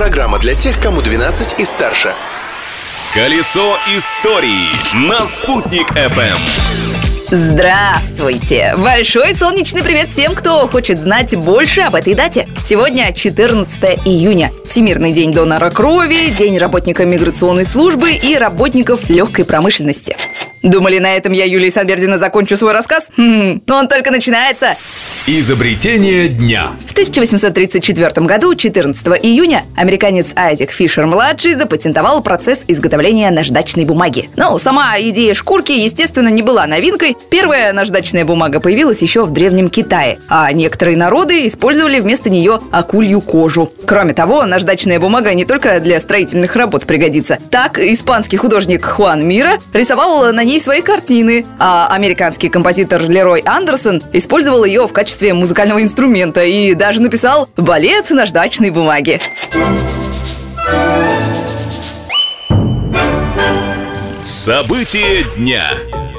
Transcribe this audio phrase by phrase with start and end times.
[0.00, 2.14] Программа для тех, кому 12 и старше.
[3.12, 6.38] Колесо истории на «Спутник FM.
[7.28, 8.76] Здравствуйте!
[8.78, 12.48] Большой солнечный привет всем, кто хочет знать больше об этой дате.
[12.64, 14.50] Сегодня 14 июня.
[14.64, 20.16] Всемирный день донора крови, День работника миграционной службы и работников легкой промышленности.
[20.62, 23.12] Думали, на этом я, Юлия Санбердина, закончу свой рассказ?
[23.18, 24.76] Хм, он только начинается.
[25.26, 26.70] Изобретение дня.
[26.86, 34.30] В 1834 году, 14 июня, американец Айзек Фишер-младший запатентовал процесс изготовления наждачной бумаги.
[34.36, 37.18] Но сама идея шкурки, естественно, не была новинкой.
[37.30, 43.20] Первая наждачная бумага появилась еще в Древнем Китае, а некоторые народы использовали вместо нее акулью
[43.20, 43.70] кожу.
[43.86, 47.38] Кроме того, наждачная бумага не только для строительных работ пригодится.
[47.50, 54.02] Так, испанский художник Хуан Мира рисовал на ней свои картины, а американский композитор Лерой Андерсон
[54.14, 59.20] использовал ее в качестве музыкального инструмента и даже написал балет наждачной бумаги.
[64.22, 65.72] События дня.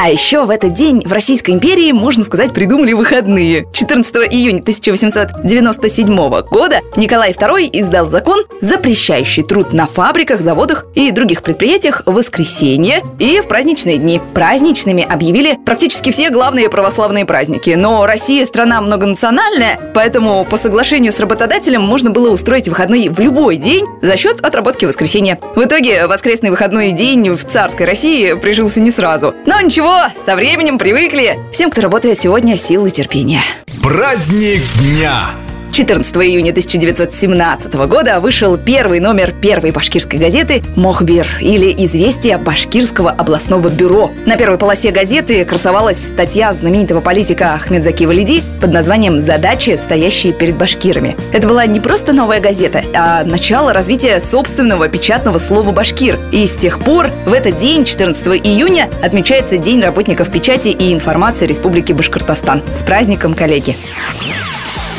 [0.00, 3.66] А еще в этот день в Российской империи, можно сказать, придумали выходные.
[3.72, 11.42] 14 июня 1897 года Николай II издал закон, запрещающий труд на фабриках, заводах и других
[11.42, 14.20] предприятиях в воскресенье и в праздничные дни.
[14.34, 17.70] Праздничными объявили практически все главные православные праздники.
[17.70, 23.56] Но Россия страна многонациональная, поэтому по соглашению с работодателем можно было устроить выходной в любой
[23.56, 25.40] день за счет отработки воскресенья.
[25.56, 29.34] В итоге воскресный выходной день в царской России прижился не сразу.
[29.44, 29.87] Но ничего,
[30.20, 31.38] со временем привыкли.
[31.52, 33.40] Всем, кто работает сегодня, силы терпения.
[33.82, 35.30] Праздник дня.
[35.72, 43.68] 14 июня 1917 года вышел первый номер первой башкирской газеты «Мохбир» или «Известия Башкирского областного
[43.68, 44.10] бюро».
[44.26, 50.56] На первой полосе газеты красовалась статья знаменитого политика Ахмедзаки Валиди под названием «Задачи, стоящие перед
[50.56, 51.16] башкирами».
[51.32, 56.18] Это была не просто новая газета, а начало развития собственного печатного слова «башкир».
[56.32, 61.46] И с тех пор в этот день, 14 июня, отмечается День работников печати и информации
[61.46, 62.62] Республики Башкортостан.
[62.72, 63.76] С праздником, коллеги!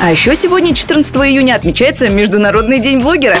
[0.02, 3.36] А еще сегодня, 14 июня, отмечается Международный день блогера.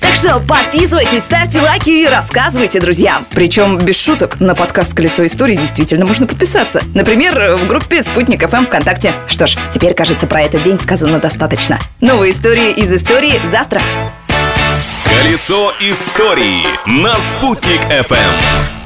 [0.00, 3.26] Так что подписывайтесь, ставьте лайки и рассказывайте друзьям.
[3.32, 6.80] Причем без шуток, на подкаст «Колесо истории» действительно можно подписаться.
[6.94, 9.12] Например, в группе «Спутник ФМ» ВКонтакте.
[9.28, 11.78] Что ж, теперь, кажется, про этот день сказано достаточно.
[12.00, 13.82] Новые истории из истории завтра.
[15.04, 18.81] Колесо истории на «Спутник FM.